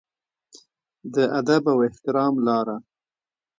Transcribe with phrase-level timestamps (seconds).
[1.13, 2.77] د ادب او احترام لاره.